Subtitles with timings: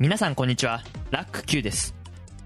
[0.00, 0.82] 皆さんこんにちは。
[1.10, 1.94] ラック Q です。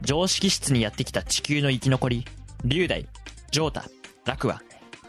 [0.03, 2.25] 常識室にやってきた地球の生き残り。
[2.65, 3.07] 龍大
[3.53, 3.85] ジョータ
[4.25, 4.61] ラクは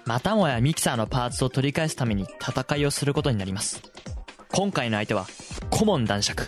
[0.06, 3.82] またもやミキサーのパーツを取り返すために戦いをすることになります。
[4.54, 5.26] 今回の相手は
[5.72, 6.48] 顧問男爵。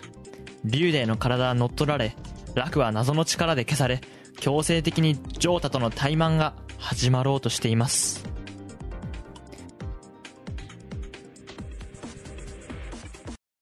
[0.63, 2.16] 龍大の体は乗っ取られ
[2.54, 4.00] ラクは謎の力で消され
[4.39, 8.23] 強制的にジョータとの対マンが始まろうとしています。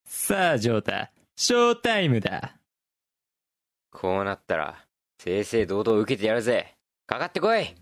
[0.06, 2.56] さあ、ジョータ、ショータイムだ。
[3.92, 4.86] こうなったら、
[5.22, 6.76] 正々堂々受けてやるぜ。
[7.08, 7.76] かかってこい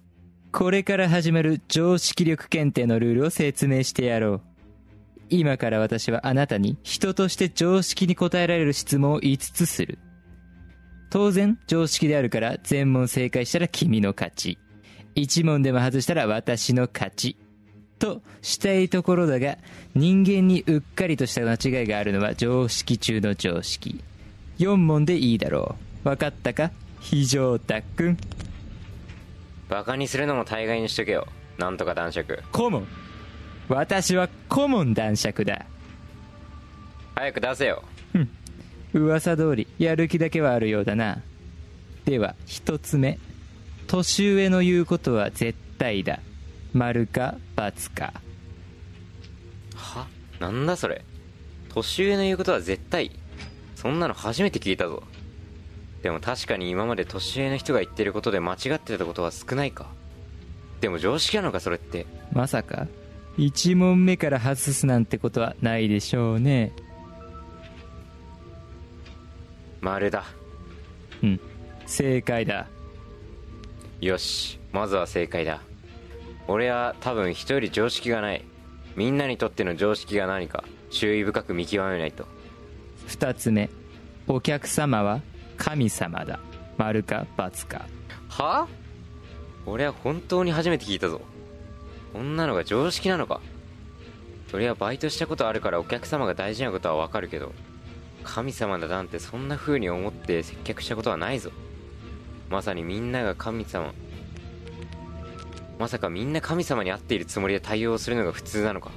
[0.52, 4.42] これから始まる常識力検定のルールを説明してやろう。
[5.30, 10.00] 今から私はあなたに人として常識に答えられる質問を5つする。
[11.12, 14.58] 当然常識であるから全問正解したら君の勝ち。
[15.16, 17.38] 1問でも外したら私の勝ち。
[18.04, 19.58] としたいところだが
[19.96, 24.04] 人間にうっかりとした間違いがあるのは常識中の常識。
[24.60, 26.10] 4問でいいだろう。
[26.10, 26.72] わかったか？
[27.00, 28.18] 非常たくん。
[29.70, 31.30] バカにするのも大概にしとけよ。
[31.58, 32.44] なんとか男爵。
[32.52, 32.88] 顧問
[33.70, 35.66] 私は顧問男爵だ
[37.16, 37.84] 早く出せよ。
[38.92, 41.22] 噂通りやる気だけはあるようだな
[42.04, 43.18] では一つ目
[43.88, 46.20] 年上の言うことは絶対だ
[46.74, 48.14] 丸か×か
[49.76, 50.08] は？
[50.40, 51.06] なんだそれ？
[51.70, 53.12] 年上の言うことは絶対。
[53.76, 55.04] そんなの初めて聞いたぞ。
[56.02, 59.88] でも確かに今まで年上の人が言ってることで間違ってたことは少ないか。
[60.82, 62.06] でも常識なのかそれって。
[62.32, 62.88] まさか
[63.38, 66.74] 1問目から外すなんてことはないでしょうね
[69.82, 70.26] 丸だ。
[71.22, 71.40] うん
[71.86, 72.68] 正解だ
[74.02, 74.60] よし。
[74.72, 75.62] まずは正解だ。
[76.48, 78.44] 俺は多分人より常識がない。
[78.96, 82.26] みんなにとっての常識が何か、注意深く見極めないと。
[83.08, 83.70] 2つ目。
[84.28, 85.22] お客様は
[85.58, 86.40] 神様だ。
[86.78, 87.86] 丸か×か。
[88.30, 88.68] は？
[89.66, 91.22] 俺は本当に初めて聞いたぞ。
[92.12, 93.42] こんなのが常識なのか。
[94.52, 97.54] そりゃバイトしたことあるからお客様が大事なことはわかるけど
[98.24, 101.50] 神様だなんてそんな風に思って接客したことはないぞ。
[102.50, 103.94] まさにみんなが神様
[105.80, 108.92] まさかみんな神様に会っているつもりで対応するのが普通なのか？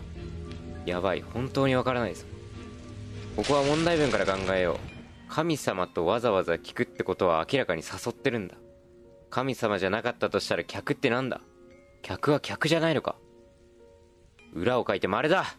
[0.84, 2.24] やばい本当にわからないぞ
[3.34, 4.76] ここは問題文から考えよう。
[5.28, 8.54] 神様とわざわざ聞くってことは明らかに誘ってるんだ。
[9.28, 11.40] 神様じゃなかったとしたら客ってなんだ？
[12.02, 13.16] 客は客じゃないのか？
[14.54, 15.56] 裏を書いて丸だ。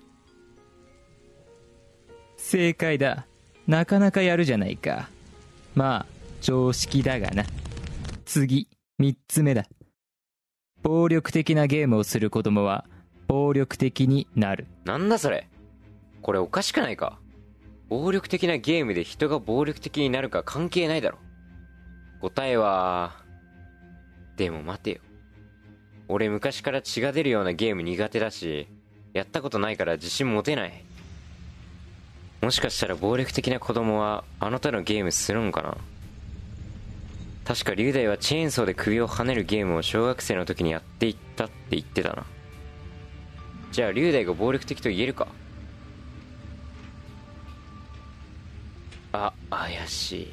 [2.37, 3.27] 正解だ。
[3.67, 5.09] なかなかやるじゃないか。
[5.75, 6.05] まあ
[6.41, 7.43] 常識だがな。
[8.25, 8.69] 次
[9.01, 9.65] 3つ目だ。
[10.83, 12.85] 暴力的なゲームをする子供は
[13.27, 14.67] 暴力的になる。
[14.85, 15.47] なんだそれ。
[16.21, 17.19] これおかしくないか。
[17.89, 21.17] 暴力的なゲームで人が暴力的になるか関係ないだろ。
[22.21, 23.15] 答えは
[24.35, 24.99] でも待てよ。
[26.07, 28.67] 俺昔から血が出るようなゲーム苦手だし
[29.13, 30.83] やったことないから自信持てない。
[32.41, 35.77] もしかしたら暴力的な子供はあの手のゲームするんかな。
[37.47, 42.25] 確か龍大はチェーンソーで首を跳ねるゲームを小学生の時にやっていったって言ってたな。
[43.71, 45.29] じゃあ龍大が暴力的と言えるか？
[49.13, 50.27] あ怪しい。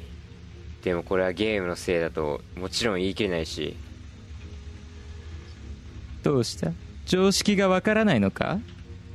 [0.83, 3.77] でもこれはゲームのせいだともちろん言い切れないし。
[6.21, 6.73] どうした？
[7.05, 8.59] 常識がわからないのか？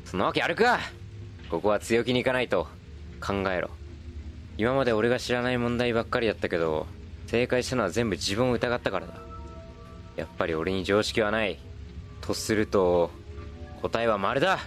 [0.06, 0.81] そんなわけあるか！
[1.50, 2.67] ここは強気にいかないと。
[3.21, 3.69] 考えろ。
[4.56, 6.87] 今まで俺が知らない問題ばっかりだったけど
[7.30, 9.14] 正解したのは全部自分を疑ったからだ。
[10.16, 11.60] やっぱり俺に常識はない。
[12.20, 13.12] とすると
[13.82, 14.58] 答えは丸だ。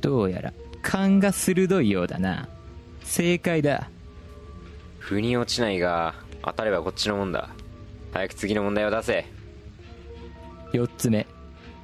[0.00, 0.52] どうやら
[0.82, 2.48] 勘が鋭いようだな。
[3.04, 3.88] 正解だ。
[4.98, 7.48] 腑に落ちないが当たればこっちのもんだ。
[8.12, 9.26] 早く次の問題を出せ。
[10.72, 11.28] 4つ目。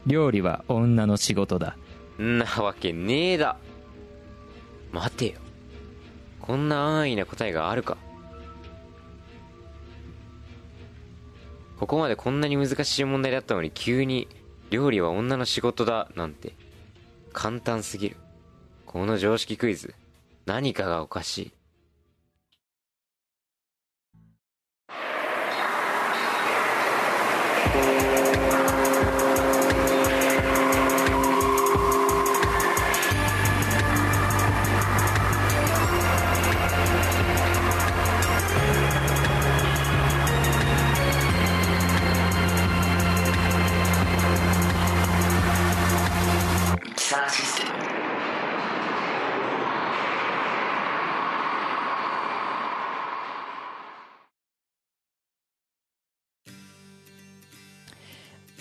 [0.05, 1.77] 料理は女の仕事だ。
[2.21, 3.57] んなわけねえだ。
[4.91, 5.44] 待てよ
[6.45, 7.97] こんな安易な答えがあるか。
[11.79, 14.29] ここまでこんなに難しい問題だったのに急に
[14.69, 16.55] 料理は女の仕事だなんて。
[17.33, 18.17] 簡単すぎる。
[18.85, 19.95] この常識クイズ
[20.45, 21.53] 何かがおかしい。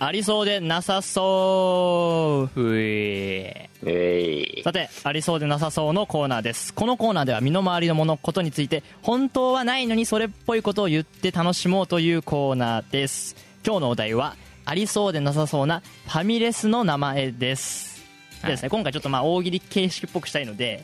[0.05, 4.63] ありそうでなさそううええい。
[4.63, 6.73] さてありそうでなさそうのコーナーです。
[6.73, 13.35] このコーナーでは身の回りのものことについて本当はないのにそれっぽいことを言って楽しもうというコーナーです。
[13.65, 14.35] 今日のお題は
[14.65, 18.03] ありそうでなさそうなファミレスの名前です。
[18.41, 20.83] でですね、今回ちょっとまあ大喜利形式っぽくしたいので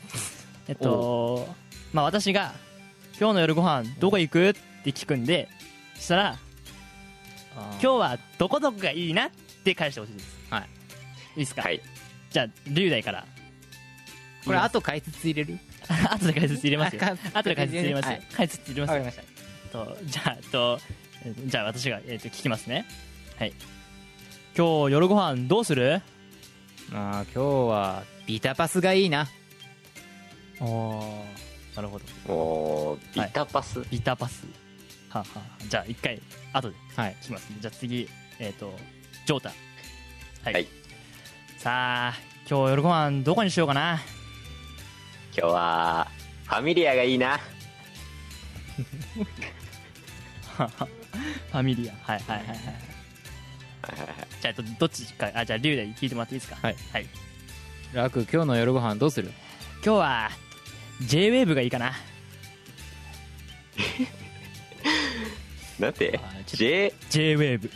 [0.66, 1.46] えっと
[1.92, 2.54] まあ私が
[3.20, 5.46] 「今日の夜ご飯どこ行く?」って聞くんで
[5.96, 6.38] そしたら
[7.72, 9.30] 「今日はどこどこがいいな」っ
[9.64, 10.38] て返してほしいです。
[10.50, 10.62] はい。
[10.62, 10.66] い
[11.36, 11.80] いですか、はい。
[12.30, 13.26] じゃあ龍大から。
[14.44, 15.58] これ後解説入れる？
[16.10, 17.02] 後で解説入れますよ。
[17.04, 18.22] あ後で解説入れますよ、はい。
[18.32, 19.04] 解説入れますよ。
[19.04, 19.22] ました。
[19.72, 20.80] とじゃあえっと
[21.24, 22.84] えっとじゃあ私が、えっと、聞きますね。
[23.38, 23.52] はい。
[24.56, 26.00] 今日夜ご飯どうする？
[26.90, 29.28] まあ今日はビタパスがいいな。
[30.60, 31.24] おお
[31.76, 32.04] なるほど。
[32.32, 34.44] おービタパス、ビタパス
[35.10, 36.20] はあ、はあ、じゃあ一回
[36.52, 37.56] 後ではい聞きますね。
[37.60, 38.08] じゃあ次
[38.38, 38.74] えっ、と
[39.26, 39.48] ジョータ。
[40.44, 40.66] はい、はい。
[41.58, 42.14] さあ
[42.48, 44.00] 今日夜ご飯どこにしようかな。
[45.36, 46.08] 今日は
[46.46, 47.38] ファミリアがいいな。
[50.56, 51.94] ファミリア。
[52.10, 52.56] はいはいはいはい。
[52.56, 56.56] じゃあえっとどっちかあじゃあ龍大聞いてもらっていいですか？
[56.62, 57.06] はい、はい、
[57.92, 59.32] ラク今日の夜ご飯どうする？
[59.84, 60.30] 今日は
[61.02, 61.92] JWAVE がいいかな
[65.80, 67.70] なんて？J JWAVE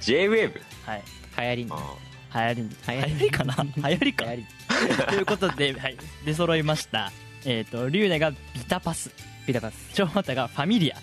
[0.00, 1.02] J-WAVE はい。
[1.38, 1.94] 流行りにあ
[2.34, 3.30] 流行りに流行り流行り。
[3.30, 4.24] かな流行りか。
[4.24, 4.46] 流行り。
[5.08, 7.12] ということで、はい、出揃いました。
[7.44, 8.36] えっ、と龍大がビ
[8.68, 9.10] タパス。
[9.46, 9.74] ビタパス。
[9.94, 10.96] 長太がファミリア、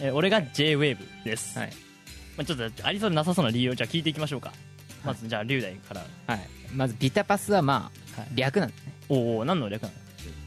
[0.00, 1.72] えー俺が JWAVE です、はい。
[2.36, 4.52] まあ、ちょっとありそうでなさそうな理由をじゃあ聞いていきましょうか、
[5.04, 6.04] まずじゃあ龍大から。
[6.26, 6.48] はい。
[6.72, 8.28] まずビタパスはまあはい。
[8.34, 8.92] 略なんですね。
[9.08, 9.94] おお何の略なの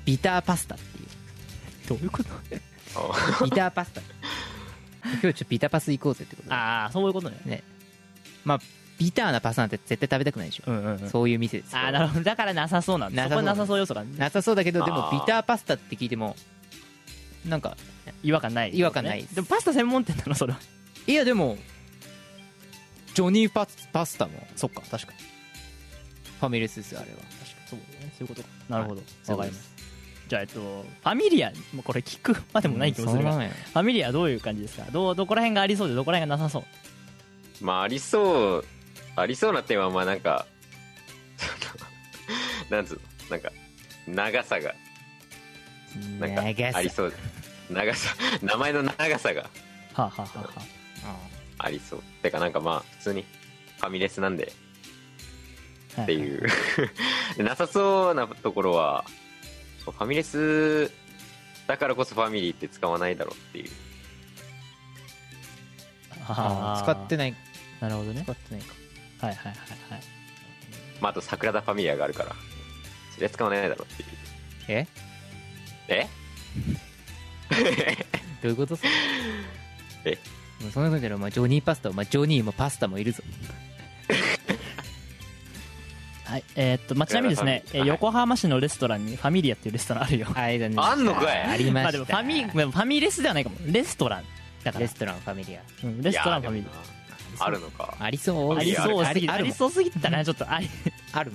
[0.05, 1.07] ビターパスタっていう。
[1.87, 2.29] どういうこと？
[2.95, 4.01] あビターパスタ
[5.03, 7.63] 今日ちょっとビタパス行こうぜってことでああそういうことね。
[8.45, 8.59] まあ
[8.97, 12.23] ビターなパスタなんて絶対食べたくないでしょ、うんうん、うん、そういう店ですああなるほど。
[12.23, 13.23] だからなさそうなんだ。
[13.23, 16.35] なさそこはなさそう要素がなさそうだけどでもビターパスタって聞いても
[17.47, 17.75] なんか
[18.21, 20.59] 違和感ない、違和感ないでもパスタ専門店なのそれは。
[21.07, 21.57] いやでも
[23.15, 25.19] ジョニーパスパスタもそっか確かに。
[26.39, 27.17] ファミレスですよあれは。
[27.17, 27.45] 確かに。
[27.67, 28.13] そうだね。
[28.17, 28.47] そういうことか。
[28.69, 29.01] なるほど。
[29.23, 29.80] そうわかります
[30.31, 32.33] じゃあえっとファミリアもうこれ聞く？
[32.53, 34.85] までもない気もするが、そのままやファミリアはどういう感じですか？
[34.89, 37.65] どうどこら辺がありそうでどこら辺がなさそう？
[37.65, 38.65] まあありそう
[39.17, 40.45] ありそうな点はまあなんか
[42.71, 43.31] なんつうの？
[43.31, 43.51] なんか
[44.07, 44.73] 長さが。
[46.17, 46.41] なんか
[46.77, 47.13] ありそう。
[47.69, 48.15] 長さ。
[48.41, 49.41] 名前の長さが。
[49.41, 49.49] は
[49.95, 50.49] あ、はあはあは
[51.59, 51.65] あ。
[51.65, 52.03] ありそう。
[52.23, 53.25] てかなんかまあ普通に
[53.79, 54.53] ファミレスなんで。
[55.97, 56.47] あ、っていう。
[57.35, 59.03] で なさそうなところは
[59.85, 60.91] ファミレス
[61.67, 63.71] だからこそファミリーって使わないだろうっていう。
[66.27, 66.83] あー。
[66.83, 67.35] 使ってない。
[67.79, 68.21] なるほどね。
[68.23, 68.73] 使ってないか。
[69.27, 69.55] はいはいはい
[69.93, 70.01] はい。
[70.99, 72.35] まああと桜田ファミリアがあるから。
[73.13, 74.09] それは使わないだろうっていう。
[74.67, 74.87] え？
[75.87, 76.07] え？
[78.41, 78.89] どういうことっすか
[80.05, 80.17] え
[80.73, 83.23] そんなことじゃないお前ジョニーパスタお前ジョニーもパスタもいるぞ
[86.31, 86.43] はい。
[86.55, 93.57] えーっと、まあ、ちなみにですね、えーはい横浜市のレストランにファミリアっていうレストランあるよあれだねあんのかいありましたまあでもファミでもファミレスではないかも。
[93.65, 94.23] レストラン
[94.63, 94.83] だから。
[94.83, 95.61] レストランファミリア。
[95.83, 96.83] うんレストランファミリいやでも
[97.39, 97.45] な。
[97.45, 97.95] あるのか。
[97.99, 98.55] ありそう。
[98.55, 100.23] アありそうすぎありそうすぎたな。
[100.23, 100.69] ちょっとあり。
[101.11, 101.31] ある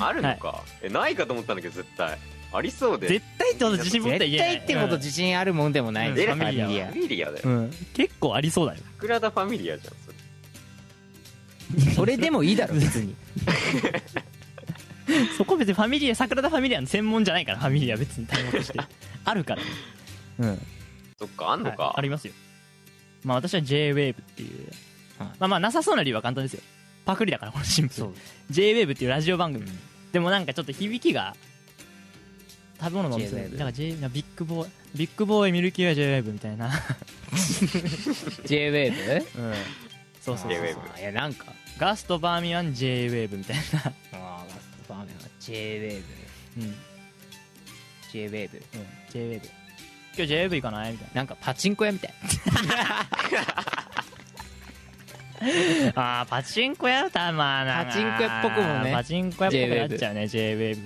[0.00, 2.18] あるのか、えないかと思ったんだけど絶対。
[2.50, 3.08] ありそうで。
[3.08, 4.56] 絶対ってこと自信持って絶言えない。
[4.56, 6.70] 対ってこと自信あるもんでもないファミリアは。
[6.70, 7.70] ファミリアだよ、うん、うん。
[7.92, 8.80] 結構ありそうだよ。
[8.96, 9.94] 桜田ファミリアじゃん
[11.94, 13.14] それでもいいだろ別に。
[15.36, 18.78] そこ別にファミリア桜田ファミリアの専門じゃないからファミリア別に単語として。
[19.24, 19.62] あるから。
[20.40, 20.66] うん。
[21.18, 22.34] そっかあんのか、はいありますよ。
[23.24, 24.68] まあ私は JWAVE っていう、
[25.18, 25.28] はい。
[25.38, 26.62] まあまあなさそうな理由は簡単ですよ。
[27.04, 28.08] パクリだからこのシンプル。
[28.50, 29.66] JWAVE っていうラジオ番組、
[30.12, 31.34] でもなんかちょっと響きが
[32.80, 36.70] 食べ物のお店んか J なんかビッグボーイビッグボーイミルキーは JWAVE みたいな。
[38.44, 39.38] J-WAVE?
[39.38, 39.54] うん
[40.36, 41.46] そうそうそう J-Wave いやなんか
[41.78, 43.62] ガストバーミヤン JWAVE みたいな。
[43.84, 46.02] ああガストバーメンは J-WAVE
[46.56, 46.74] うん、うん、
[48.12, 48.62] J-WAVE
[49.12, 49.50] JWAVE
[50.16, 50.92] 今日 JWAVE 行かない？
[50.92, 51.22] みたいな。
[51.22, 52.14] んかパチンコ屋みたい
[52.68, 53.06] な。
[55.94, 58.92] あーパチンコやったまあなパチンコ屋っぽくもね。
[58.92, 60.76] パチンコ屋っぽくなっちゃうね JWAVE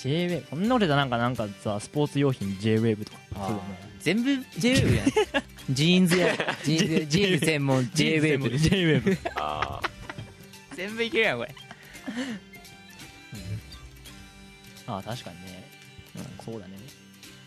[0.00, 3.18] JWAVE こんな俺だなんかなんかさスポーツ用品 JWAVE とか。
[3.34, 5.08] そうだね全部 J-WAVE やん
[5.70, 6.34] ジーンズや
[6.64, 9.80] ジーンズジーンズ専門 J-WAVE JWAVE あ
[10.74, 11.54] 全部いけるやんこれ。
[14.86, 15.68] ああ確かにね、
[16.16, 16.78] うん、そうだね。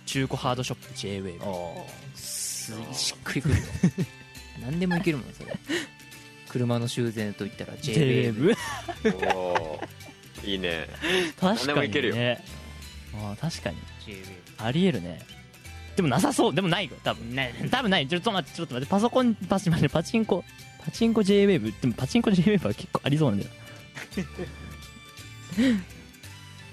[0.05, 3.61] 中古ハードショップ JWAVE おすしっくりくるよ
[4.61, 5.57] 何でもいけるもんそれ。
[6.49, 8.55] 車の修繕といったら JWAVE
[9.03, 10.51] JWAVE おー。
[10.51, 10.87] いいね。
[11.39, 12.15] 確何でもかにいけるよ。
[12.15, 12.43] ね
[13.13, 13.77] あー確かに。
[14.57, 15.19] ありえるね
[15.95, 16.55] でもなさそう。
[16.55, 17.35] でもないよ多分。
[17.35, 17.53] ない。
[17.69, 18.07] 多分ない。
[18.07, 18.89] ちょっと待ってちょっと待って。
[18.91, 20.43] パソコンパチ待ってパチンコ。
[20.83, 23.51] パチンコ JWAVE でもパチンコ JWAVE は結構ありそうなんだよ。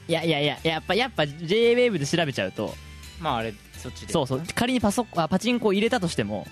[0.09, 2.75] いやいやいややっぱやっぱ JWAVE で調べちゃうと。
[3.21, 4.13] まああれそっちで。
[4.13, 4.43] そうそう。
[4.55, 6.47] 仮にパソコンあパチンコを入れたとしても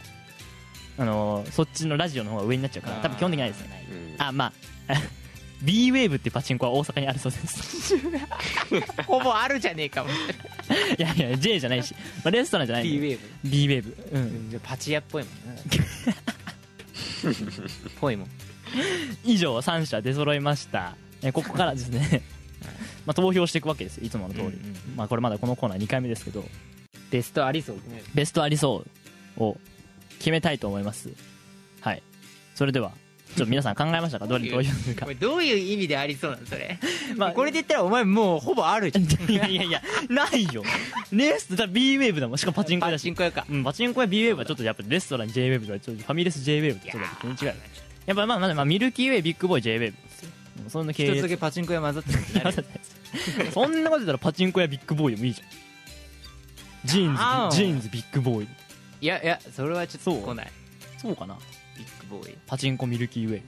[0.99, 3.87] あのーそっちのラジオの方が上になっちゃうから多分基本的にないですね。
[4.18, 4.23] うん。
[4.23, 4.52] あまあ
[5.62, 7.94] B-WAVE っていうパチンコは大阪にあるそうです。
[9.06, 10.11] ほぼあるじゃねえかも
[10.99, 14.50] いやいや J じゃないし、まあ、レストランじゃない BWAVE B-WAVE うん。
[14.50, 15.35] じゃあパチ屋っぽいもん。
[15.35, 15.62] ね
[18.00, 18.28] ぽいもん。
[19.25, 20.97] 以上3社出揃いました。
[21.23, 22.23] えここからですね。
[23.06, 24.06] まあ投票していくわけですよ。
[24.06, 26.45] いつもの通り、うんうんまあこれまだこのコーナー2回目ですけど。
[27.11, 27.76] ベストありそう。
[28.14, 28.85] ベストありそ
[29.38, 29.56] うを
[30.18, 31.11] 決めたいと思います。
[31.80, 32.02] はい。
[32.54, 32.92] それでは
[33.37, 34.26] ちょっと皆さん考えましたか？
[34.26, 36.78] ど れに投票するかどういう意味でありそうなのそれ？
[37.16, 40.62] まあこれで言ったらお前もうほぼあるじゃんいやいやいやないよ。
[41.12, 42.38] レストラン B-WAVE だもん。
[42.38, 43.47] しかもパチンコだパしチンコ屋か。
[43.49, 47.57] うん、パチンコや B-WAVE はちょっとやっぱレストラン J-WAVE とはちょっとファミレス J-WAVE とちょっと全然違う
[48.07, 50.31] やっぱまあまあまあミルキーウェイビッグボーイですよ
[50.64, 52.21] うんそんな系一つ列だけパチンコ屋混ざってる。
[53.52, 55.49] そんなこと言ったらパチンコやビッグボーイでもいいじゃん。
[56.87, 58.49] ジーンズジーンズビッグボーイ。
[59.00, 60.52] いやいやそれはちょっとそう来ない。
[61.02, 61.37] そうかな
[62.07, 62.39] ボーイ。
[62.47, 63.43] パチンコミルキーウェイ。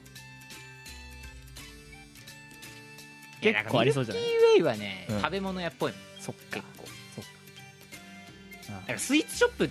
[3.40, 4.22] 結構ありそうじゃない？
[4.24, 5.20] ミルキーウェイはね、うん。
[5.20, 6.84] 食べ物屋っぽいもんそっ結構。
[7.14, 7.30] そっか。
[8.80, 9.70] だからスイーツショップ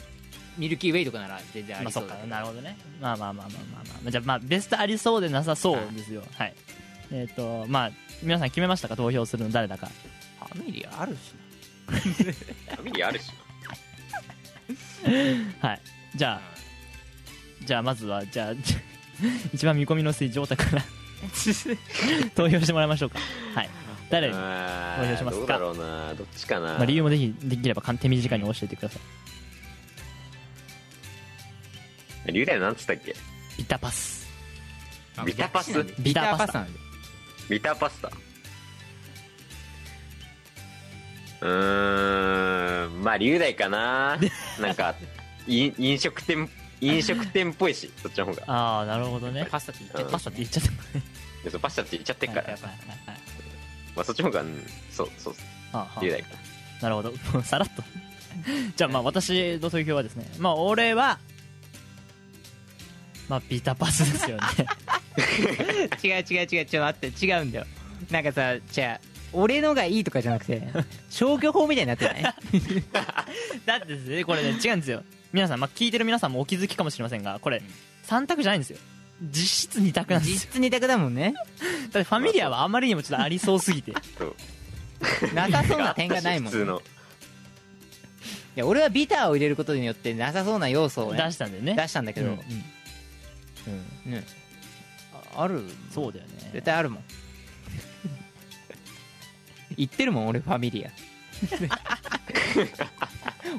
[0.57, 2.35] ミルキーウェイとかなら全然あまあそっかりそうだけど。
[2.35, 2.77] なるほどね。
[3.01, 6.23] まあまあまあまあまあまあじゃあまあベストありそうでなさそうですよ。
[6.37, 6.55] はい。
[7.11, 7.91] えっ、とまあ
[8.23, 8.95] 皆さん決めましたか？
[8.95, 9.87] 投票するの誰だか。
[9.87, 11.17] ファミリーあるし
[11.87, 13.31] ファミリーあるし
[15.61, 15.81] はい。
[16.15, 16.56] じゃあ
[17.67, 18.53] じゃあまずはじゃあ
[19.53, 20.81] 一番見込みの薄いジョータから
[22.33, 23.19] 投票してもらいましょうか。
[23.53, 23.69] はい。
[24.09, 25.39] 誰投票しますか？
[25.39, 28.97] どうだろうなどっちかな、あ、理由もぜひできれば手短に教えてくださ
[32.25, 32.31] い。
[32.31, 33.13] 龍大なんつったっけ？
[33.57, 34.25] ビタパス。
[35.25, 35.73] ビタパス？
[35.99, 36.79] ビターパスタなんで。
[37.49, 38.11] ビターパスタ。
[41.41, 44.17] うーんまあ龍大かな。
[44.61, 44.95] なんか
[45.47, 46.49] い飲食店
[46.81, 48.43] 飲食店っぽいしそっちの方が。
[48.47, 49.47] ああなるほどね。
[49.49, 50.69] パスタって言っちゃうんパスタって言っちゃった
[51.43, 53.19] でそうパスタって言っちゃってっから、はいはいはいはい。
[53.95, 55.33] まあ、そっちの方がうんそうそう
[55.73, 56.27] ああ龍大か
[56.81, 57.11] なるほど。
[57.11, 57.83] も うさらっと。
[58.75, 61.17] じゃあまあ私の投票はですねまあ俺は
[63.29, 64.43] まあビタパスですよね。
[66.03, 67.65] 違う違う違うちょっと待って違うんだよ。
[68.11, 70.61] なんかさじゃあ俺のがいいとかじゃなくて
[71.09, 72.21] 消去法みたいになってない？
[73.65, 75.03] だってですねこれね違うんですよ
[75.33, 77.61] 皆さん、まあ、聞いてる皆さんもお気づきかもしれませんがこれ
[78.07, 78.77] 3択じゃないんですよ。
[79.21, 80.35] 実質2択なんですよ。
[80.35, 81.33] 実質二択だもんね。
[81.91, 83.93] だってファミリアはあまりにもちょっとありそうすぎて。
[84.17, 84.35] そう。
[85.33, 85.79] なさそう。
[85.79, 86.81] な点がないもん、普通の
[88.55, 91.75] いや俺はビターを入れることによってなさそうな要素を、ね、出したんだよね。
[91.75, 92.41] 出したんだけど、うんうん。
[94.05, 94.11] うん。
[94.11, 94.23] ね。
[95.35, 95.63] あある？
[95.91, 96.49] そうだよね。
[96.53, 97.03] 絶対あるもん。
[99.77, 100.89] 言ってるもん俺ファミリア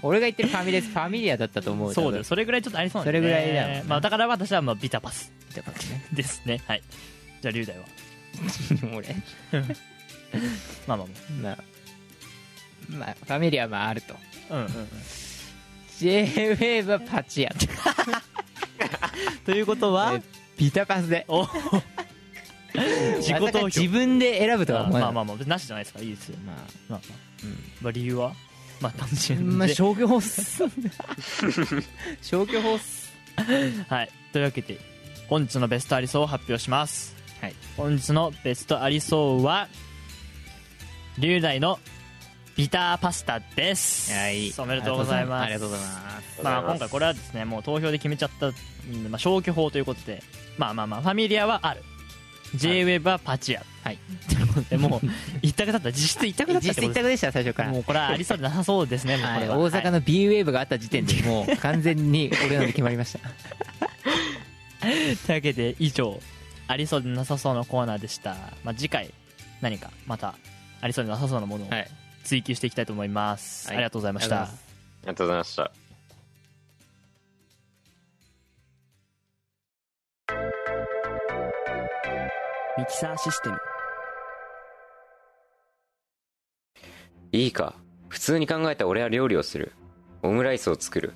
[0.03, 6.05] 俺が言ってるファミレスファミリアだったと思うそうだよそれぐらいちょっとありそうなんそれぐらいだよまあ、だから私はまあビタパスだからね。
[6.13, 6.61] ですね。
[6.67, 6.83] はい。
[7.43, 7.85] じゃあ龍大は？
[8.97, 9.15] 俺。
[10.87, 11.07] まあまあま
[11.43, 11.59] まあ。
[12.91, 14.15] まあファミリアはまああると。
[14.51, 14.89] あうんうんうん。
[15.99, 17.53] JWAVE はパチ屋
[19.45, 19.53] と。
[19.53, 20.15] いうことは？
[20.15, 20.23] え
[20.57, 21.25] ビタパスで。
[21.29, 21.47] お
[23.19, 23.67] 自己投票。
[23.67, 26.37] 自分で選ぶとは思わなまあまあまあなしじゃないですかいいですよ。
[26.47, 26.57] まあ。
[26.57, 27.01] まあまあ、
[27.83, 28.35] まあ、理由は？
[28.81, 30.63] まあ単純に、まあ消去法っす
[32.23, 33.13] 消去法っす
[33.89, 34.11] はい。
[34.33, 34.79] というわけで
[35.29, 37.15] 本日のベストありそうを発表します。
[37.41, 37.55] はい。
[37.77, 39.69] 本日のベストありそうは
[41.19, 41.79] 龍大の
[42.57, 44.13] ビターパスタです。
[44.13, 44.53] はい。
[44.59, 45.45] おめでとうございます。
[45.45, 46.43] ありがとうございます。
[46.43, 48.47] まあ今回これはですねもう投票で決めちゃった
[49.11, 50.23] まあ、消去法ということで。
[50.57, 51.83] まあまあまあファミリアはある。
[52.57, 53.99] JWEB はパチ屋はい。
[54.29, 55.07] ということでもう
[55.41, 55.91] 一択だった。
[55.91, 57.69] 実質一択だったっ実質てことで一択でした最初から。
[57.71, 59.39] すもうこれはありそうでなさそうですねもうこは。
[59.39, 63.21] い、れは大阪の B ウェーブがあった時点でもう完全に俺ので決まりました。
[64.81, 66.21] というわけで以上
[66.67, 69.13] ありそうでなさそうのコーナーでした、まあ、次回
[69.61, 70.35] 何かまた
[70.81, 71.89] ありそうでなさそうなものをはい。
[72.25, 73.77] 追求していきたいと思います、はい。
[73.77, 74.43] ありがとうございました。
[74.43, 74.49] あ
[75.03, 75.99] りがとうございますありがとうござい
[80.49, 80.55] ま
[81.05, 81.17] し
[82.77, 82.79] た。
[82.79, 83.59] ミキサーシステム
[87.31, 87.75] いいか。
[88.09, 89.73] 普通に考えた俺は料理をする。
[90.23, 91.13] オムライスを作る。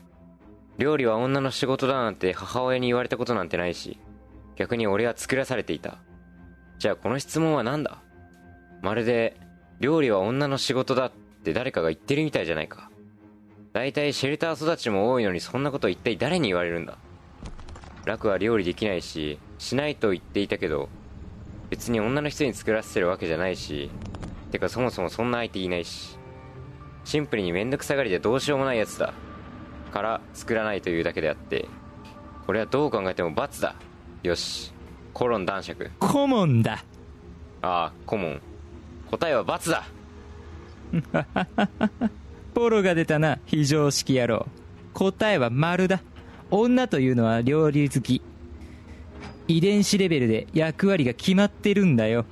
[0.78, 3.99] 料理は女の仕事だなんて母親に言われたことなんてないし
[4.57, 5.99] 逆に俺は作らされていた。
[6.78, 7.99] じゃあこの質問は何だ？
[8.83, 9.37] まるで
[9.81, 11.12] 料理は女の仕事だっ
[11.45, 12.90] て誰かが言ってるみたいじゃないか。
[13.73, 16.99] 大体シェルター育ちも多いのにそんなこと一体誰に言われるんだ？
[18.04, 20.88] 楽は料理できないししないと言っていたけど
[21.71, 23.90] 別に女の人に作らせてるわけじゃないし
[24.52, 26.18] てかそもそもそんな相手いないし
[27.04, 29.12] シンプルにめんどくさがりでどうしようもないやつだ。
[29.92, 31.68] から作らないというだけであって
[32.47, 33.75] これはどう考えても罰だ。
[34.23, 34.73] よし。
[35.12, 35.90] コロン男爵。
[35.99, 36.85] 顧問だ。
[37.61, 38.40] ああ顧問
[39.11, 39.85] 答えは罰だ。
[42.54, 44.47] ボロが出たな非常識野郎。
[44.94, 46.02] 答えは丸だ。
[46.50, 48.23] 女というのは料理好き。
[49.49, 52.25] 遺伝子レベルで役割が決まってるんだよ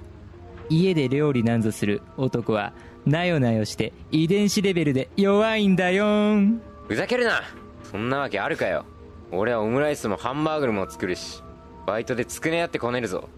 [0.71, 2.73] 家で料理なんぞする男は
[3.05, 6.63] なよなよして遺伝子レベルで弱いんだよん。
[6.87, 7.43] ふざけるな。
[7.83, 8.85] そんなわけあるかよ。
[9.33, 11.43] 俺はオムライスもハンバーグも作るし
[11.87, 13.29] バイトでつくねやってこねるぞ。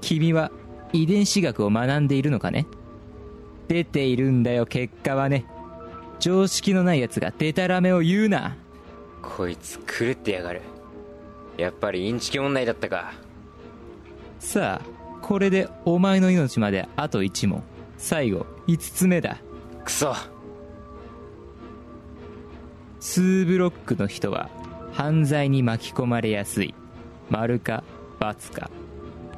[0.00, 0.50] 君は
[0.92, 2.66] 遺伝子学を学んでいるのかね？
[3.68, 5.46] 出ているんだよ結果はね。
[6.20, 8.56] 常識のない奴がデタラメを言うな。
[9.22, 10.62] こいつ狂ってやがる。
[11.56, 13.12] やっぱりインチキ問題だったか。
[14.38, 14.97] さあ
[15.28, 17.62] これでお前の命まであと1問。
[17.98, 19.36] 最後5つ目だ。
[19.84, 20.14] クソ
[23.00, 24.48] 2ブロックの人は
[24.94, 26.74] 犯罪に巻き込まれやすい。
[27.28, 27.84] 丸か
[28.20, 28.70] ×か。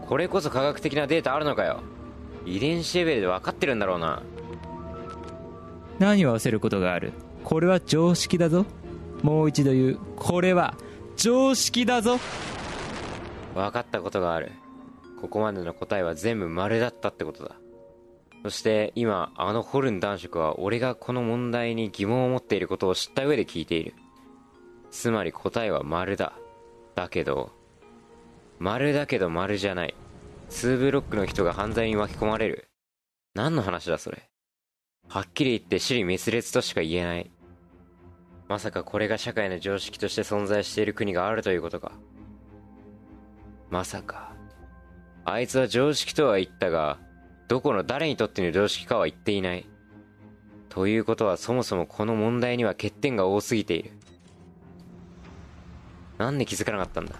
[0.06, 1.80] これこそ科学的なデータあるのかよ。
[2.46, 4.22] 遺伝子レベルで分かってるんだろうな。
[5.98, 7.12] 何を合わせることがある？
[7.42, 8.64] これは常識だぞ。
[9.22, 9.98] もう一度言う。
[10.14, 10.76] これは
[11.16, 12.20] 常識だぞ。
[13.56, 14.52] 分かったことがある
[15.20, 17.56] ここまでの答えは全部丸だったってことだ。
[18.42, 23.94] そして今あのホルン男爵は俺がこの問題に疑問を持っていることを知った上で聞いている。
[24.90, 26.32] つまり答えは丸だ。
[26.94, 27.52] だけど
[28.58, 29.94] 丸だけど丸じゃない。
[30.50, 32.68] 2ブロックの人が犯罪に巻き込まれる。
[33.34, 34.28] 何の話だそれ。
[35.08, 37.30] はっきり言って死に滅裂としか言えない。
[38.48, 41.92] まさかこれが社会の常識として存在している国があるということか。
[43.70, 44.29] まさか。
[45.24, 46.98] あいつは常識とは言ったが
[47.48, 49.66] どこの誰にとっての常識かは言っていない。
[50.68, 53.90] ということはそもそもこの問題には欠点が多すぎている。
[56.18, 57.14] なんで気づかなかったんだ？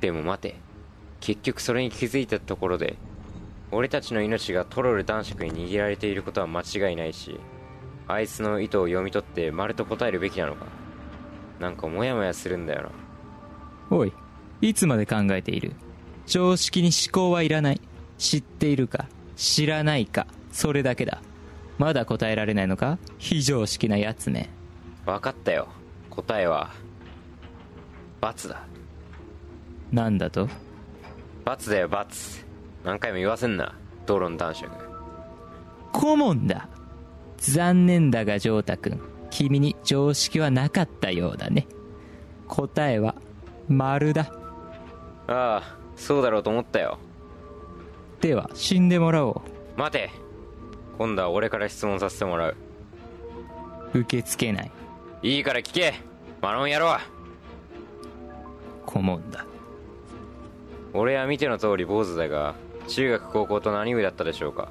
[0.00, 0.56] でも待て。
[1.20, 2.96] 結局それに気づいたところで
[3.72, 7.40] 俺たちの命がトロル男爵に握られていることは間違いないし
[8.06, 10.66] あいつの意図を読み取って丸と答えるべきなのか。
[11.58, 12.82] なんかモヤモヤするんだよ
[13.90, 13.96] な。
[13.96, 14.12] おい
[14.60, 15.74] いつまで考えている？
[16.28, 17.80] 常識に思考はいらない。
[18.18, 21.22] 知っているか知らないかそれだけだ。
[21.78, 24.50] まだ答えられないのか非常識なやつめ。
[25.06, 25.68] 分かったよ。
[26.10, 26.70] 答えは
[28.20, 28.66] 罰だ。
[29.90, 30.48] なんだと
[31.44, 31.88] 罰だよ。
[31.88, 32.44] 罰
[32.84, 33.74] 何回も言わせんな。
[34.04, 34.70] ドロン男爵。
[35.92, 36.68] 顧問だ。
[37.38, 39.00] 残念だがジョータ君。
[39.30, 41.66] 君に常識はなかったようだね。
[42.48, 43.14] 答えは
[43.68, 44.30] 丸だ。
[45.26, 46.96] ああそうだろうと思ったよ。
[48.22, 49.42] では死んでもらお
[49.76, 50.10] 待て。
[50.96, 52.56] 今度は俺から質問させてもらう。
[53.94, 54.70] う受け付けない。
[55.22, 55.94] いいから聞け。
[56.40, 56.96] マロン野郎
[58.86, 59.44] 顧問だ。
[60.94, 62.54] 俺は見ての通り坊主だが
[62.86, 64.70] 中学高校と何部だったでしょうか。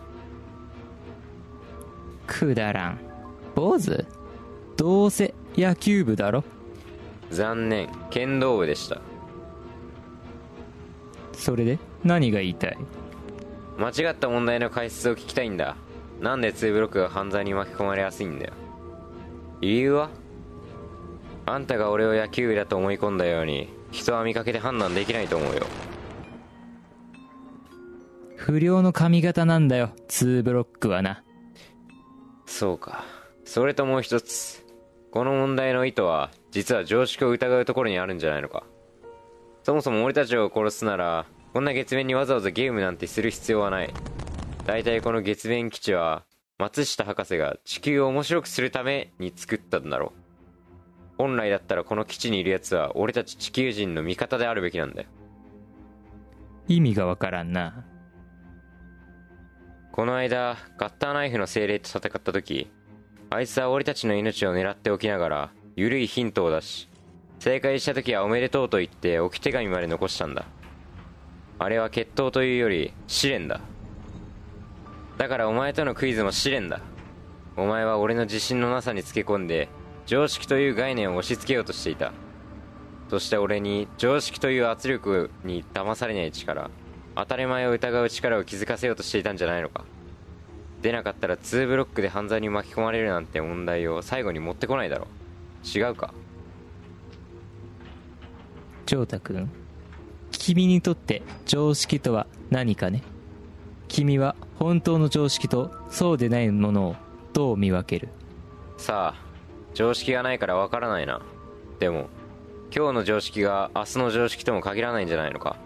[2.26, 3.00] くだらん。
[3.54, 4.06] 坊主？
[4.76, 6.44] どうせ野球部だろ？
[7.30, 7.90] 残念。
[8.10, 9.02] 剣道部でした
[11.38, 11.80] それで？
[12.04, 12.78] 何が言いたい？
[13.78, 15.78] 間違った問題の解説を聞きたいんだ。
[16.20, 18.54] なんで2ブロックが犯罪に巻き込まれやすいんだよ。
[19.62, 20.10] 理由は？
[21.46, 25.68] あんたが俺を野球部だと思い込んだように人は見かけで判断できないと思うよ。
[28.36, 31.24] 不良の髪型なんだよ2ブロックはな。
[32.46, 33.06] そうか。
[33.46, 34.66] それともう一つ。
[35.12, 38.64] この問題の意図は実は常識を疑うところにあるんじゃないのか？
[39.68, 43.94] そもそも俺たちを殺すならこんな月面にわざわざゲームなんてする必要はない。
[44.66, 46.24] 大体この月面基地は
[46.58, 51.16] 松下博士が地球を面白くするために作ったんだろう。
[51.18, 55.10] 本来だったらこの基地にいる奴は俺たち地球人の味方であるべきなんだよ。
[56.70, 57.84] 意味がわからんな。
[59.92, 62.72] この間ガッターナイフの精霊と戦った時
[63.30, 66.88] あいつは俺たちの命を狙っておきながら緩いヒントを出し
[67.40, 70.46] 正解した時はおめでとうと言って置き手紙まで残したんだ。
[71.60, 73.62] あれは決闘というより試練だ。
[75.18, 76.82] だからお前とのクイズも試練だ。
[77.56, 79.70] お前は俺の自信のなさにつけ込んで
[80.06, 82.14] 常識という概念を押し付けようとしていた。
[83.10, 86.70] そして俺に常識という圧力に騙されない力
[87.16, 89.86] 当たり前を疑う力を気づかせようとしていたんじゃないのか。
[90.82, 95.08] 出なかったら2ブロックで犯罪に巻き込まれるなんて問題を最後に持ってこないだろ
[95.64, 95.68] う。
[95.68, 96.14] 違うか。
[98.88, 99.50] 翔太君
[100.32, 103.04] 君にとって常識とは何かね？
[103.90, 106.96] 君は本当の常識とそうでないものを
[107.34, 108.08] どう見分ける？
[108.78, 109.22] さあ
[109.74, 111.22] 常識がないからわからないな。
[111.80, 112.08] でも
[112.74, 115.58] 今日の常識が明日の常識とも限らないんじゃないのか？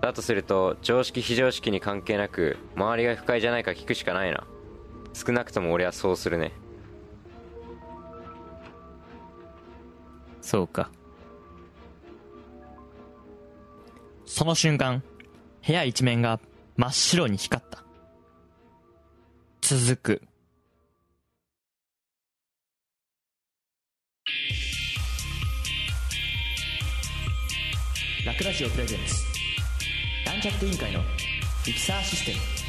[0.00, 4.46] だとすると常識非常識に関係なく周りが不快じゃないか聞くしかないな。
[5.12, 6.52] 少なくとも俺はそうするね。
[10.40, 10.90] そうか
[14.32, 15.02] その瞬間、
[15.66, 16.38] 部屋一面が
[16.76, 17.82] 真っ白に光った。
[19.60, 20.22] 続く。
[28.24, 29.14] ラクラジオプレゼンツ。
[30.24, 32.59] ランチャット委員会のフィクサーシステム。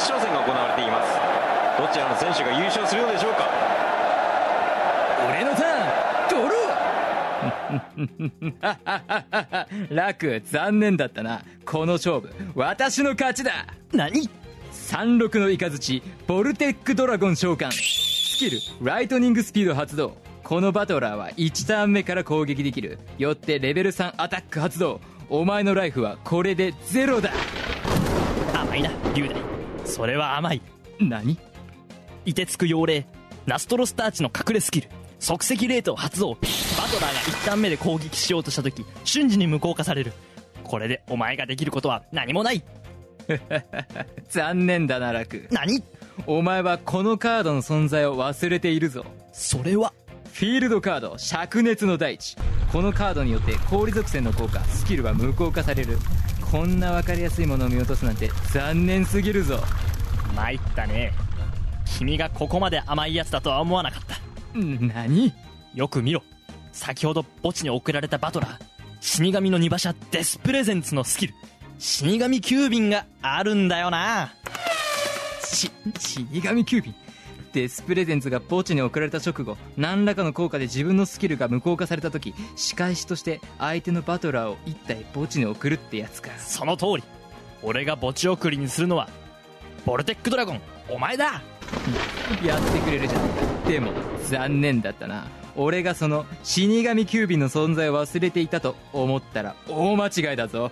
[0.00, 1.12] 決勝戦が行われています。
[1.78, 3.46] どちらの選手が優勝するのでしょうか？
[5.28, 5.76] 俺のター
[6.26, 6.30] ン。
[6.30, 9.94] ドロー。
[9.94, 11.42] 楽残念だったな。
[11.66, 13.66] この勝負私の勝ちだ。
[13.92, 14.30] 何
[14.72, 17.70] ？36の雷ボルテックドラゴン召喚。
[17.70, 20.16] スキルライトニングスピード発動。
[20.42, 22.98] このバトラーは1ターン目から攻撃できる。
[23.18, 25.02] よってレベル3アタック発動。
[25.28, 27.30] お前のライフはこれでゼロだ。
[28.54, 29.59] 甘いな、龍大。
[29.90, 30.62] それは甘い。
[31.00, 31.36] 何？
[32.24, 33.06] 凍てつく妖霊。
[33.46, 34.88] ナストロスターチの隠れスキル。
[35.18, 36.34] 即席レートを発動。
[36.34, 40.12] バトラーが1ターン目で攻撃しようとした時瞬時に無効化される。
[40.62, 42.62] これでお前ができることは何もない。
[44.30, 45.48] 残念だな楽。
[45.50, 45.82] 何？
[46.26, 49.04] お前はこのカードの存在を忘れているぞ。
[49.32, 49.92] それは？
[50.32, 52.36] フィールドカード灼熱の大地。
[52.70, 55.98] このカードによって氷属性の効果スキルは無効化される
[56.50, 59.60] こんな分かりやすいものを見落とすなんて残念すぎるぞ。
[60.34, 61.12] 参ったね。
[61.98, 64.58] 君がここまで甘いやつだとは思わなかった。
[64.58, 65.32] ん何？
[65.74, 66.22] よく見ろ。
[66.72, 68.58] 先ほど墓地に送られたバトラー。
[69.00, 71.34] 死神の荷馬車デスプレゼンツのスキル。
[71.78, 74.34] 死神急便があるんだよな。
[75.44, 76.94] し死神急便
[77.52, 86.30] デスプレゼンツが墓地に送られた直後何らかの効果で自分のスキルが無効化された時仕返しとして相手のバトラーを1体墓地に送るってやつか。
[86.38, 87.02] その通り。
[87.62, 89.08] 俺が墓地送りにするのは
[89.84, 91.42] ボルテックドラゴンお前だ。
[92.44, 93.92] やってくれるじゃないかでも
[94.26, 95.26] 残念だったな。
[95.56, 100.70] 俺がその死神急便の存在を忘れていたと思ったら大間違いだぞ。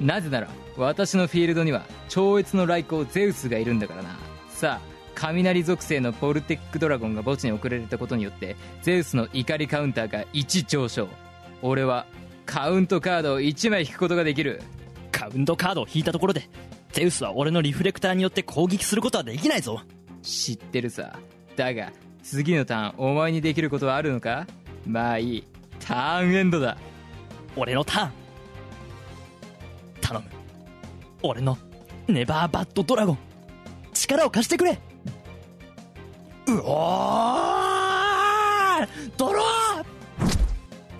[0.00, 4.18] なぜなら私のフィールドには超越の来光ゼウスがいるんだからな。
[4.48, 11.08] さあ雷属性のボルテックドラゴンが墓地に送られたことによってゼウスの怒りカウンターが1上昇。
[11.62, 12.06] 俺は
[12.46, 14.62] カウントカードを1枚引くことができる。
[15.12, 16.48] カウントカードを引いたところで
[16.92, 19.80] ゼウスは俺のリフレクターによって攻撃することはできないぞ。
[20.22, 21.18] 知ってるさ。
[21.56, 21.92] だが
[22.22, 24.46] 次のターンお前にできることはあるのか？
[24.86, 25.44] まあいい。
[25.78, 26.76] ターンエンドだ。
[27.56, 28.10] 俺のターン。
[30.00, 30.26] 頼む。
[31.22, 31.58] 俺の
[32.08, 33.18] ネバーバッドドラゴン。
[33.92, 34.78] 力を貸してくれ
[36.54, 38.86] うおー
[39.16, 39.84] ドロー！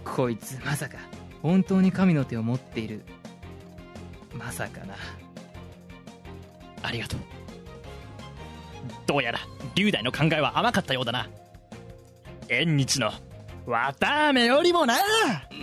[0.05, 0.99] こいつまさか
[1.43, 3.03] 本当に神の手を持っている。
[4.33, 4.95] まさかな。
[6.83, 7.21] ありがとう。
[9.07, 9.41] どうやら
[9.75, 11.29] 龍大の考えは甘かったようだな。
[12.49, 13.11] 縁日の
[13.67, 14.95] 綿あめよりもな。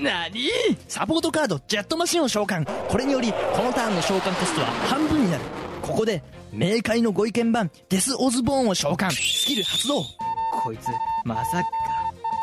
[0.02, 0.50] 何？
[0.88, 2.66] サポートカードジェットマシンを召喚。
[2.88, 5.44] これによりこのターンの召喚コストは半分になる。
[5.82, 6.24] ここで
[6.54, 9.12] 冥界のご意見番デス・オズボーンを召喚。
[9.12, 10.04] スキル発動。
[10.64, 10.88] こいつ
[11.24, 11.70] まさか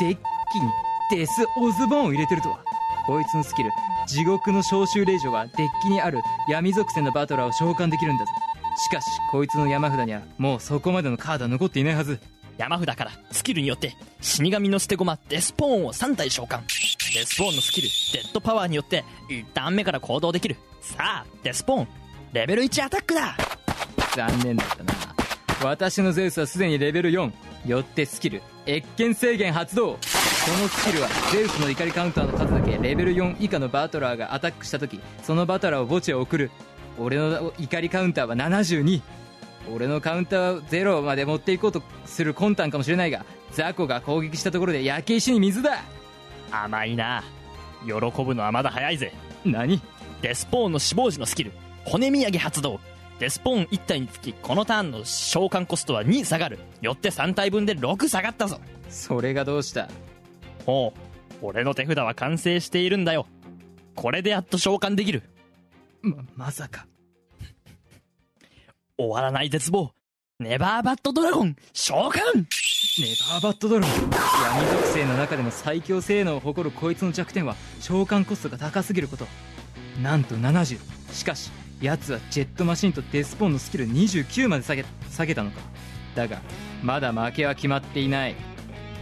[0.00, 0.70] デッキに
[1.10, 2.62] デス・オズボーンを入れてるとは。
[3.06, 3.70] こいつのスキル
[4.06, 8.30] 地獄の召集令状はデッキにある闇属性のバトラーを召喚できるんだぞ。
[8.76, 12.18] しかしこいつの山札にはもうそこまでのカードは残っていないはず。
[12.56, 16.60] 山札からスキルによって死神の捨て駒デスポーンを3体召喚。
[17.14, 20.56] デスポーンのスキルデッドパワーによって1ターン目から行動できる。
[20.80, 21.88] さあデスポーン
[22.32, 23.36] レベル1アタックだ
[24.14, 24.92] 残念だったな。
[25.62, 27.32] 私のゼウスはすでにレベル4
[27.66, 28.42] よってスキル。
[28.66, 29.92] 越見制限発動。
[29.92, 29.98] こ
[30.60, 32.78] のスキルはゼウスの怒りカウンターの数だけ。
[32.78, 35.00] レベル4以下のバトラーがアタックした時。
[35.22, 36.50] そのバトラーを墓地へ送る。
[36.98, 39.02] 俺の怒りカウンターは72
[39.74, 45.82] 俺のカウンターをゼロまで持っていこうとする魂胆かもしれないが雑魚が攻撃したところで焼け石に水だ。
[46.52, 47.24] 甘いな。
[47.84, 49.12] 喜ぶのはまだ早いぜ。
[49.44, 49.80] 何？
[50.22, 51.52] デスポーンの死亡時のスキル。
[51.84, 52.80] 骨土産発動
[53.18, 56.58] デスポーン1体につきこのターンの召喚コストは2下がる。
[56.80, 58.60] よって3体分で6下がったぞ。
[58.90, 59.88] それがどうした？
[60.66, 60.92] おう。
[61.42, 63.26] 俺の手札は完成しているんだよ。
[63.94, 65.22] これでやっと召喚できる。
[66.02, 66.86] ままさか。
[68.98, 69.92] 終わらない絶望。
[70.40, 72.20] ネバーバットドラゴン召喚！
[72.34, 72.42] ネ
[73.30, 74.10] バーバットドラゴン。
[74.10, 79.26] 闇属性の中でも最強性能を誇るこいつの弱点は召喚コストが高すぎること。
[80.02, 80.80] なんと70
[81.12, 85.60] しかし奴はジェットマシンとデスポーンのスキル29まで下げ下げたのか。
[86.14, 86.40] だが
[86.82, 88.34] まだ負けは決まっていない。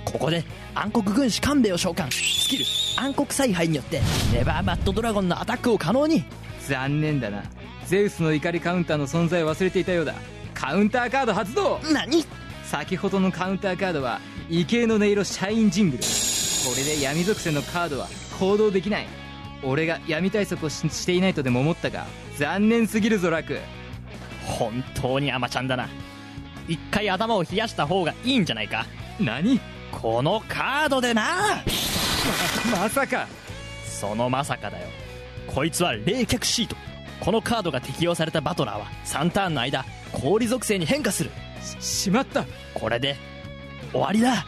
[0.05, 2.11] ここで暗黒軍師官兵衛を召喚。
[2.11, 2.65] スキル
[2.97, 4.01] 暗黒采配によって
[4.33, 6.25] ネバーバットドラゴンのアタックを可能に。
[6.67, 7.43] 残念だな。
[7.87, 10.15] ゼウスの怒りカウンターの存在を忘れていたようだ。
[10.55, 11.81] カウンターカード発動！
[11.93, 12.25] 何？
[12.65, 16.03] 先ほどのカウンターカードは異形の音色シャインジングル。
[16.03, 16.09] こ
[16.77, 18.09] れで闇属性のカードは
[18.39, 19.07] 行動できない。
[19.65, 22.07] 俺が闇対策をししていないとでも思ったが
[22.39, 23.59] 残念すぎるぞラク
[24.47, 25.89] 本当に甘ちゃんだな。
[26.69, 28.87] 一回頭を冷やした方がいいんじゃないか。
[29.21, 29.61] 何？
[29.91, 31.63] このカードでな。
[32.73, 33.27] まさか。
[33.85, 34.89] そのまさかだよ。
[35.47, 36.77] こいつは冷却シート。
[37.21, 41.31] このカードが適用されたバトラーは3ターンの間氷属性に変化する。
[41.81, 42.45] ししまった。
[42.75, 43.17] これで
[43.93, 44.45] 終わりだ。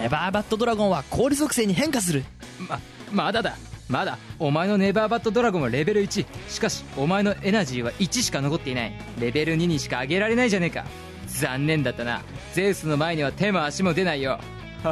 [0.00, 2.24] ネバーバットドラゴンは氷属性に変化する。
[2.68, 2.80] ま
[3.12, 3.56] まだだ
[3.88, 8.92] まだお前のネバーバットドラゴンはレベル1しかしお前のエナジーは1しか残っていない。
[9.18, 10.84] レベル2にしか上げられないじゃねえか。
[11.26, 12.22] 残念だったな。
[12.52, 14.38] ゼウスの前には手も足も出ないよ。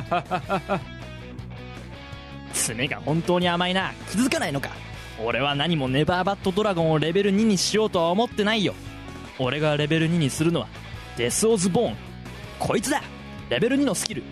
[2.52, 3.92] 爪が本当に甘いな。
[4.10, 4.70] 気づかないのか。
[5.22, 8.74] 俺は何もネバーバットドラゴンをレベル2にしようとは思ってないよ。
[9.38, 10.68] 俺がレベル2にするのは
[11.18, 11.96] デス・オズ・ボーン
[12.58, 13.02] こいつだ。
[13.50, 14.22] レベル2のスキル。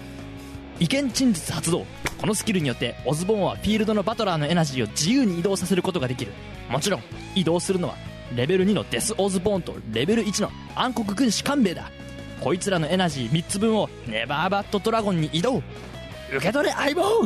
[0.80, 1.86] 意見陳述発動。
[2.20, 6.32] このスキルによってオズボーンはフィールドのバトラーのエナジーを自由に移動させることができる。
[6.68, 7.02] もちろん
[7.34, 7.94] 移動するのは
[8.34, 11.90] レベル2のデス・オズボーンとレベル1の暗黒軍師官兵衛だ。
[12.40, 15.62] こいつらのエナジー3つ分をネバーバットドラゴンに移動。
[16.30, 17.22] 受け取れ相棒!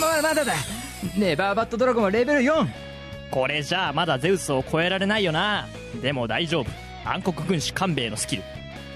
[0.00, 0.54] ままだだ。
[1.16, 2.66] ネバーバットドラゴンはレベル4
[3.30, 5.66] これじゃあまだゼウスを超えられないよな。
[6.00, 6.70] でも大丈夫。
[7.04, 8.42] 暗黒軍師官兵衛のスキル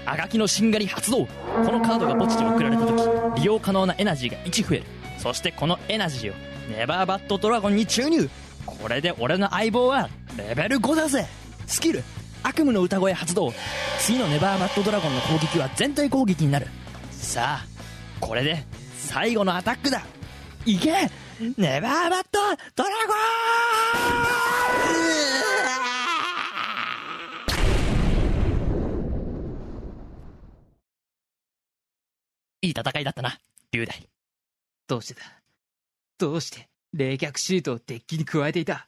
[0.05, 1.25] あがきのしんがり発動。
[1.25, 1.29] こ
[1.71, 4.85] のカードが墓地に送られた時利用可能なエナジーが1増える。
[5.17, 6.35] そしてこのエナジーを
[6.77, 8.29] ネバーバットドラゴンに注入。
[8.65, 11.27] これで俺の相棒はレベル5だぜ。
[11.67, 12.03] スキル
[12.43, 13.53] 悪夢の歌声発動。
[13.99, 16.67] 次のネバーバットドラゴンの攻撃は全体攻撃になる。
[17.11, 17.65] さあ
[18.19, 18.63] これで
[18.97, 20.03] 最後のアタックだ。
[20.65, 21.09] いけ！
[21.57, 22.39] ネバーバット
[22.75, 23.13] ドラゴ
[25.51, 25.54] ン！
[32.65, 33.37] いい戦いだったな。
[33.71, 34.09] 龍大。
[34.87, 35.21] どうしてだ？
[36.17, 36.67] どうして？
[36.93, 38.87] 冷却シートをデッキに加えていた。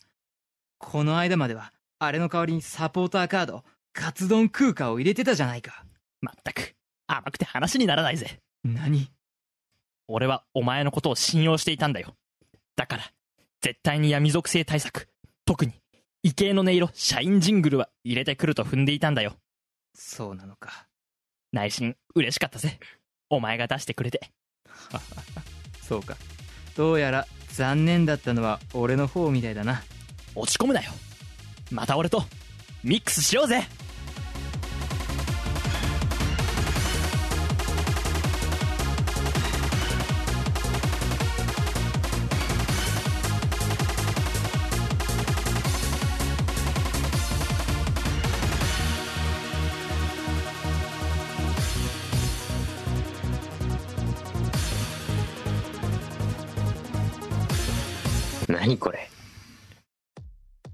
[0.79, 3.63] この間まではあれの代わりにサポーターカード
[3.93, 5.85] カツ丼空間を入れてたじゃないか。
[6.21, 8.39] まったく甘くて話にならないぜ。
[8.63, 9.11] 何？
[10.07, 12.15] 俺はお前のことを信用していたんだよ。
[12.75, 13.03] だから
[13.61, 15.07] 絶対に闇属性対策
[15.45, 15.73] 特に
[16.23, 19.35] 異形の音色シャインジングルは入れてくると踏んでいたんだよ。
[19.93, 20.87] そうなのか。
[21.51, 22.79] 内心嬉しかったぜ
[23.29, 24.31] お前が出してくれて。
[25.81, 26.15] そうか。
[26.75, 29.81] どうやら残念だったのは俺の方みたいだな。
[30.35, 30.91] 落ち込むなよ。
[31.71, 32.23] また俺と
[32.83, 33.67] ミックスしようぜ
[58.47, 59.09] 何これ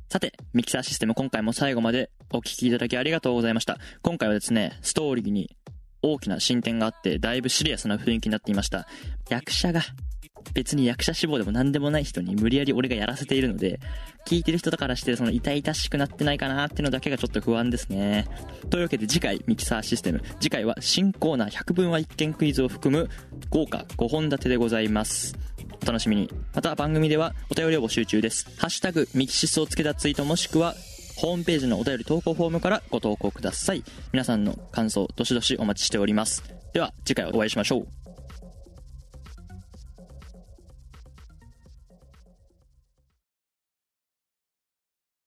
[0.10, 3.80] さて、ミキサーシステム今回も最後までお聞きいただきありがとうございました。
[4.04, 5.58] 今回はですね、ストーリーに
[6.04, 8.88] 大きな進展があって、だいぶシリアスな雰囲気になっていました。
[9.30, 9.82] 役者が、
[10.54, 13.80] 別に役者志望でも何でもない人に無理やり俺がやらせているので、
[14.28, 18.28] 聞いてる人だからしてその痛々しくなってないかなってのだけがちょっと不安ですね。
[18.70, 23.10] というわけで次回、ミキサーシステム、次回は新コーナー100分は一見クイズを含む
[23.50, 25.53] 豪華5本立てでございます。
[25.84, 26.30] お楽しみに。
[26.56, 28.50] また番組ではお便りを募集中です。
[28.58, 30.76] ハッシュタグ、ミキシスをつけたツイートもしくは、
[31.18, 33.84] ホームページのお便り投稿フォームからご投稿ください。
[34.14, 36.44] 皆さんの感想、どしどしお待ちしております。
[36.74, 38.03] では、次回お会いしましょう。